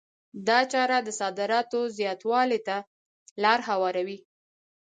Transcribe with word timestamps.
دا 0.47 0.59
چاره 0.71 0.97
د 1.03 1.09
صادراتو 1.19 1.79
زیاتوالي 1.97 2.59
ته 2.67 2.77
لار 3.43 3.59
هواروي. 3.69 4.17